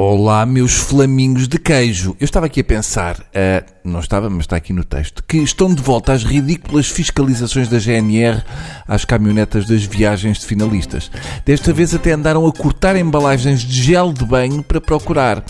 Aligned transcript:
Olá, 0.00 0.46
meus 0.46 0.74
flamingos 0.74 1.48
de 1.48 1.58
queijo. 1.58 2.16
Eu 2.20 2.24
estava 2.24 2.46
aqui 2.46 2.60
a 2.60 2.64
pensar, 2.64 3.18
uh, 3.18 3.66
não 3.82 3.98
estava, 3.98 4.30
mas 4.30 4.42
está 4.42 4.54
aqui 4.54 4.72
no 4.72 4.84
texto, 4.84 5.24
que 5.26 5.38
estão 5.38 5.74
de 5.74 5.82
volta 5.82 6.12
as 6.12 6.22
ridículas 6.22 6.86
fiscalizações 6.86 7.68
da 7.68 7.80
GNR 7.80 8.44
às 8.86 9.04
caminhonetas 9.04 9.66
das 9.66 9.82
viagens 9.82 10.38
de 10.38 10.46
finalistas. 10.46 11.10
Desta 11.44 11.72
vez 11.72 11.92
até 11.96 12.12
andaram 12.12 12.46
a 12.46 12.52
cortar 12.52 12.94
embalagens 12.94 13.62
de 13.62 13.82
gel 13.82 14.12
de 14.12 14.24
banho 14.24 14.62
para 14.62 14.80
procurar. 14.80 15.42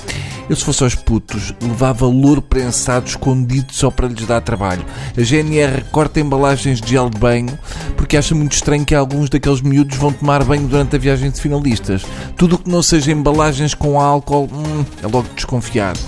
Eu, 0.49 0.57
se 0.57 0.65
fosse 0.65 0.83
aos 0.83 0.95
putos, 0.95 1.53
levava 1.61 2.07
louro 2.07 2.41
prensado 2.41 3.07
escondido 3.07 3.73
só 3.73 3.91
para 3.91 4.09
lhes 4.09 4.27
dar 4.27 4.41
trabalho. 4.41 4.85
A 5.17 5.21
GNR 5.21 5.85
corta 5.91 6.21
embalagens 6.21 6.81
de 6.81 6.91
gel 6.91 7.11
de 7.11 7.19
banho 7.19 7.59
porque 7.97 8.17
acha 8.17 8.35
muito 8.35 8.53
estranho 8.53 8.85
que 8.85 8.95
alguns 8.95 9.29
daqueles 9.29 9.61
miúdos 9.61 9.97
vão 9.99 10.13
tomar 10.13 10.43
banho 10.45 10.67
durante 10.67 10.97
a 10.97 10.99
viagem 10.99 11.31
de 11.31 11.41
finalistas. 11.41 12.03
Tudo 12.37 12.57
o 12.57 12.59
que 12.59 12.71
não 12.71 12.83
seja 12.83 13.13
embalagens 13.13 13.75
com 13.75 14.01
álcool, 14.01 14.49
hum, 14.53 14.85
é 15.03 15.07
logo 15.07 15.29
desconfiado 15.35 15.99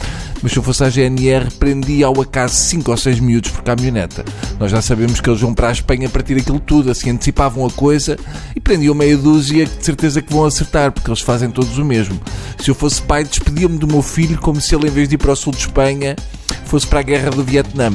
mas 0.42 0.52
se 0.52 0.58
eu 0.58 0.62
fosse 0.62 0.82
a 0.84 0.88
GNR, 0.88 1.50
prendia 1.58 2.06
ao 2.06 2.20
acaso 2.20 2.54
5 2.54 2.90
ou 2.90 2.96
6 2.96 3.20
miúdos 3.20 3.50
por 3.50 3.62
caminhoneta. 3.62 4.24
Nós 4.58 4.70
já 4.70 4.80
sabemos 4.80 5.20
que 5.20 5.28
eles 5.28 5.40
vão 5.40 5.54
para 5.54 5.68
a 5.68 5.72
Espanha 5.72 6.08
partir 6.08 6.34
daquilo 6.34 6.60
tudo, 6.60 6.90
assim 6.90 7.10
antecipavam 7.10 7.66
a 7.66 7.70
coisa 7.70 8.18
e 8.54 8.60
prendiam 8.60 8.94
meia 8.94 9.16
dúzia 9.16 9.66
de 9.66 9.84
certeza 9.84 10.22
que 10.22 10.32
vão 10.32 10.44
acertar, 10.44 10.92
porque 10.92 11.10
eles 11.10 11.20
fazem 11.20 11.50
todos 11.50 11.78
o 11.78 11.84
mesmo. 11.84 12.20
Se 12.58 12.70
eu 12.70 12.74
fosse 12.74 13.02
pai, 13.02 13.24
despedia-me 13.24 13.78
do 13.78 13.86
meu 13.86 14.02
filho 14.02 14.38
como 14.38 14.60
se 14.60 14.74
ele, 14.74 14.88
em 14.88 14.90
vez 14.90 15.08
de 15.08 15.14
ir 15.14 15.18
para 15.18 15.32
o 15.32 15.36
sul 15.36 15.52
de 15.52 15.60
Espanha, 15.60 16.16
fosse 16.64 16.86
para 16.86 17.00
a 17.00 17.02
guerra 17.02 17.30
do 17.30 17.44
Vietnã. 17.44 17.92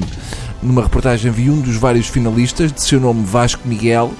Numa 0.61 0.83
reportagem 0.83 1.31
vi 1.31 1.49
um 1.49 1.61
dos 1.61 1.75
vários 1.75 2.07
finalistas, 2.07 2.71
de 2.71 2.81
seu 2.81 2.99
nome 2.99 3.23
Vasco 3.25 3.67
Miguel, 3.67 4.11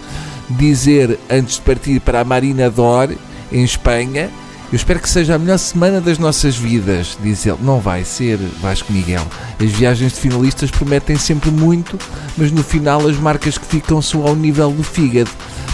dizer 0.49 1.19
antes 1.29 1.55
de 1.55 1.61
partir 1.61 1.99
para 1.99 2.21
a 2.21 2.23
Marina 2.23 2.69
d'Or, 2.69 3.13
em 3.51 3.63
Espanha, 3.63 4.29
eu 4.75 4.77
espero 4.77 4.99
que 4.99 5.09
seja 5.09 5.35
a 5.35 5.39
melhor 5.39 5.57
semana 5.57 6.01
das 6.01 6.19
nossas 6.19 6.57
vidas, 6.57 7.17
diz 7.23 7.45
ele. 7.45 7.59
Não 7.61 7.79
vai 7.79 8.03
ser, 8.03 8.37
Vasco 8.61 8.91
Miguel. 8.91 9.25
As 9.57 9.71
viagens 9.71 10.11
de 10.11 10.19
finalistas 10.19 10.69
prometem 10.69 11.15
sempre 11.15 11.49
muito, 11.49 11.97
mas 12.35 12.51
no 12.51 12.61
final 12.61 13.07
as 13.07 13.15
marcas 13.15 13.57
que 13.57 13.65
ficam 13.65 14.01
são 14.01 14.27
ao 14.27 14.35
nível 14.35 14.69
do 14.69 14.83
fígado. 14.83 15.29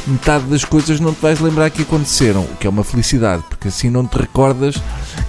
Metade 0.06 0.44
das 0.46 0.64
coisas 0.64 1.00
não 1.00 1.16
te 1.16 1.20
vais 1.20 1.40
lembrar 1.40 1.72
que 1.72 1.82
aconteceram, 1.82 2.44
o 2.44 2.56
que 2.58 2.68
é 2.68 2.70
uma 2.70 2.84
felicidade, 2.84 3.42
porque 3.50 3.70
assim 3.70 3.90
não 3.90 4.06
te 4.06 4.20
recordas 4.20 4.76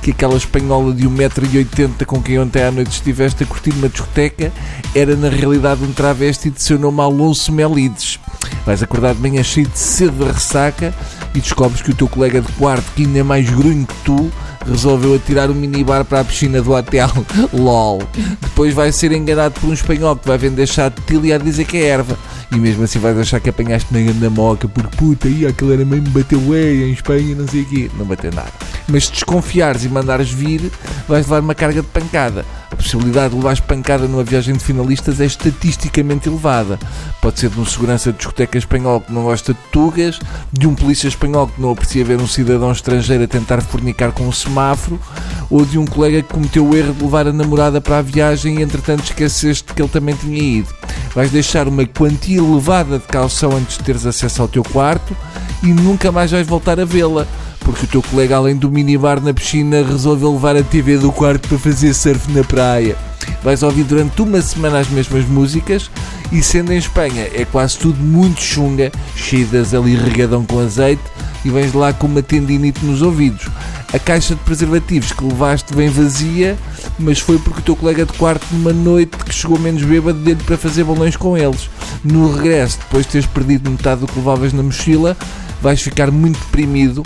que 0.03 0.11
aquela 0.11 0.37
espanhola 0.37 0.93
de 0.93 1.09
1,80m 1.09 2.05
com 2.05 2.23
quem 2.23 2.39
ontem 2.39 2.63
à 2.63 2.71
noite 2.71 2.91
estiveste 2.91 3.43
a 3.43 3.47
curtir 3.47 3.71
uma 3.71 3.89
discoteca 3.89 4.53
era 4.95 5.17
na 5.17 5.31
realidade 5.31 5.83
um 5.83 5.93
travesti 5.93 6.51
de 6.51 6.63
seu 6.63 6.79
nome 6.79 7.01
Alonso 7.01 7.51
Melides. 7.51 8.21
Vais 8.67 8.83
acordar 8.83 9.15
de 9.15 9.21
manhã 9.23 9.43
cheio 9.43 9.67
de 9.67 9.79
sede 9.79 10.19
de 10.19 10.25
ressaca 10.25 10.95
e 11.35 11.41
descobres 11.41 11.83
que 11.83 11.91
o 11.91 11.95
teu 11.95 12.09
colega 12.09 12.41
de 12.41 12.53
quarto, 12.53 12.85
que 12.95 13.05
ainda 13.05 13.19
é 13.19 13.23
mais 13.23 13.49
grunho 13.49 13.87
que 13.87 13.95
tu, 14.05 14.31
resolveu 14.67 15.15
atirar 15.15 15.51
o 15.51 15.55
minibar 15.55 16.05
para 16.05 16.21
a 16.21 16.25
piscina 16.25 16.61
do 16.61 16.73
hotel. 16.73 17.09
LOL. 17.53 18.03
Depois 18.41 18.75
vai 18.75 18.93
ser 18.93 19.13
enganado 19.13 19.59
por 19.61 19.69
um 19.69 19.73
espanhol 19.73 20.17
que 20.17 20.27
vai 20.27 20.39
vender 20.39 20.67
chá 20.67 20.89
de 20.89 21.01
til 21.03 21.25
e 21.25 21.33
a 21.33 21.39
dizer 21.39 21.65
que 21.65 21.77
é 21.77 21.87
erva. 21.87 22.19
E 22.51 22.57
mesmo 22.57 22.85
assim 22.85 22.99
vais 22.99 23.19
achar 23.19 23.41
que 23.41 23.49
apanhaste 23.49 23.89
uma 23.91 24.01
grande 24.01 24.29
moca 24.29 24.69
porque 24.69 24.97
puta, 24.97 25.29
aí 25.29 25.47
aquele 25.47 25.75
era 25.75 25.85
mesmo 25.85 26.09
bateu 26.09 26.55
ei 26.55 26.91
em 26.91 26.93
Espanha 26.93 27.35
não 27.35 27.49
sei 27.49 27.63
o 27.63 27.67
quê. 27.67 27.91
Não 27.97 28.05
bateu 28.05 28.31
nada. 28.33 28.53
Mas 28.89 29.07
se 29.07 29.13
desconfiares 29.13 29.85
e 29.85 29.89
mandares 29.89 30.31
vir, 30.31 30.71
vais 31.09 31.27
levar 31.27 31.41
uma 31.41 31.55
carga 31.55 31.83
de 31.83 31.89
pancada. 31.89 32.45
Possibilidade 32.83 33.31
de 33.31 33.37
levares 33.37 33.61
pancada 33.61 34.09
numa 34.09 34.25
viagem 34.25 34.57
de 34.57 34.65
finalistas 34.65 35.21
é 35.21 35.25
estatisticamente 35.25 36.29
elevada. 36.29 36.81
Pode 37.21 37.39
ser 37.39 37.49
de 37.49 37.61
um 37.61 37.65
segurança 37.65 38.11
de 38.11 38.19
discoteca 38.19 38.59
espanhol 38.59 39.01
que 39.01 39.13
não 39.13 39.23
gosta 39.23 39.55
de 39.55 39.61
tugas, 39.71 40.19
de 40.53 40.67
um 40.67 40.75
polícia 40.75 41.07
espanhol 41.07 41.47
que 41.47 41.61
não 41.61 41.71
aprecia 41.71 42.05
ver 42.05 42.21
um 42.21 42.27
cidadão 42.27 42.73
estrangeiro 42.73 43.23
a 43.23 43.29
tentar 43.29 43.63
fornicar 43.63 44.11
com 44.11 44.25
um 44.25 44.33
semáforo, 44.33 45.01
ou 45.49 45.65
de 45.65 45.79
um 45.79 45.87
colega 45.87 46.23
que 46.23 46.35
cometeu 46.35 46.67
o 46.67 46.77
erro 46.77 46.93
de 46.93 47.05
levar 47.05 47.29
a 47.29 47.33
namorada 47.33 47.81
para 47.81 47.99
a 47.99 48.03
viagem 48.03 48.59
e 48.59 48.63
entretanto 48.63 49.05
esqueceste 49.05 49.73
que 49.73 49.81
ele 49.81 49.89
também 49.89 50.17
tinha 50.17 50.43
ido. 50.43 50.75
Vais 51.15 51.31
deixar 51.31 51.69
uma 51.69 51.87
quantia 51.87 52.39
elevada 52.39 52.99
de 52.99 53.07
calção 53.07 53.57
antes 53.57 53.79
de 53.79 53.85
teres 53.85 54.05
acesso 54.05 54.43
ao 54.43 54.49
teu 54.49 54.65
quarto 54.65 55.17
e 55.63 55.69
nunca 55.69 56.11
mais 56.11 56.33
vais 56.33 56.47
voltar 56.47 56.81
a 56.81 56.85
vê-la 56.85 57.29
porque 57.63 57.85
o 57.85 57.89
teu 57.89 58.03
colega, 58.03 58.37
além 58.37 58.57
do 58.57 58.71
minibar 58.71 59.21
na 59.21 59.33
piscina, 59.33 59.83
resolveu 59.83 60.33
levar 60.33 60.57
a 60.57 60.63
TV 60.63 60.99
do 60.99 61.13
quarto 61.13 61.49
para 61.49 61.59
fazer 61.59 61.95
surf 61.95 62.31
na 62.33 62.45
praia. 62.45 62.97
Vais 63.43 63.63
ouvir 63.63 63.85
durante 63.85 64.21
uma 64.23 64.41
semana 64.41 64.81
as 64.81 64.89
mesmas 64.89 65.25
músicas 65.27 65.91
e, 66.31 66.43
sendo 66.43 66.73
em 66.73 66.79
Espanha, 66.79 67.29
é 67.33 67.45
quase 67.45 67.79
tudo 67.79 68.03
muito 68.03 68.41
chunga, 68.41 68.91
cheidas 69.15 69.75
ali 69.75 69.97
regadão 69.97 70.45
com 70.45 70.59
azeite 70.59 71.03
e 71.45 71.51
vens 71.51 71.73
lá 71.73 71.93
com 71.93 72.07
uma 72.07 72.23
tendinite 72.23 72.85
nos 72.85 73.03
ouvidos. 73.03 73.49
A 73.93 73.99
caixa 73.99 74.35
de 74.35 74.41
preservativos 74.41 75.13
que 75.13 75.25
levaste 75.25 75.75
vem 75.75 75.91
vazia, 75.91 76.57
mas 76.99 77.19
foi 77.19 77.39
porque 77.39 77.61
o 77.61 77.63
teu 77.63 77.77
colega 77.77 78.07
de 78.07 78.13
quarto, 78.15 78.47
numa 78.53 78.73
noite 78.73 79.17
que 79.19 79.35
chegou 79.35 79.59
menos 79.59 79.83
bêbado, 79.83 80.19
dele 80.19 80.43
para 80.47 80.57
fazer 80.57 80.85
balões 80.85 81.17
com 81.17 81.37
eles. 81.37 81.69
No 82.03 82.35
regresso, 82.35 82.79
depois 82.79 83.05
de 83.05 83.13
teres 83.13 83.27
perdido 83.27 83.71
metade 83.71 84.01
do 84.01 84.07
que 84.07 84.19
levavas 84.19 84.53
na 84.53 84.63
mochila, 84.63 85.17
vais 85.61 85.81
ficar 85.81 86.11
muito 86.11 86.39
deprimido 86.39 87.03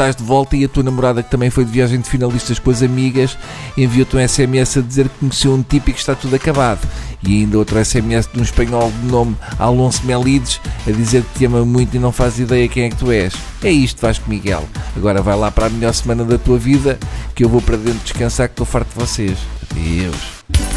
estás 0.00 0.16
de 0.16 0.24
volta 0.24 0.56
e 0.56 0.64
a 0.64 0.68
tua 0.68 0.82
namorada, 0.82 1.22
que 1.22 1.30
também 1.30 1.50
foi 1.50 1.62
de 1.62 1.70
viagem 1.70 2.00
de 2.00 2.08
finalistas 2.08 2.58
com 2.58 2.70
as 2.70 2.82
amigas, 2.82 3.36
enviou-te 3.76 4.16
um 4.16 4.26
SMS 4.26 4.78
a 4.78 4.80
dizer 4.80 5.10
que 5.10 5.18
conheceu 5.18 5.52
um 5.52 5.62
tipo 5.62 5.90
e 5.90 5.92
que 5.92 5.98
está 5.98 6.14
tudo 6.14 6.34
acabado. 6.34 6.88
E 7.22 7.40
ainda 7.40 7.58
outro 7.58 7.84
SMS 7.84 8.26
de 8.32 8.40
um 8.40 8.42
espanhol 8.42 8.90
de 8.90 9.06
nome 9.08 9.36
Alonso 9.58 10.02
Melides 10.06 10.58
a 10.86 10.90
dizer 10.90 11.22
que 11.22 11.40
te 11.40 11.44
ama 11.44 11.66
muito 11.66 11.94
e 11.94 11.98
não 11.98 12.10
faz 12.12 12.38
ideia 12.38 12.66
quem 12.66 12.84
é 12.84 12.88
que 12.88 12.96
tu 12.96 13.12
és. 13.12 13.34
É 13.62 13.70
isto, 13.70 14.00
Vasco 14.00 14.30
Miguel. 14.30 14.66
Agora 14.96 15.20
vai 15.20 15.36
lá 15.36 15.50
para 15.50 15.66
a 15.66 15.70
melhor 15.70 15.92
semana 15.92 16.24
da 16.24 16.38
tua 16.38 16.56
vida 16.56 16.98
que 17.34 17.44
eu 17.44 17.48
vou 17.50 17.60
para 17.60 17.76
dentro 17.76 18.00
descansar 18.02 18.48
que 18.48 18.54
estou 18.54 18.64
farto 18.64 18.88
de 18.94 19.04
vocês. 19.04 19.38
Adeus. 19.70 20.69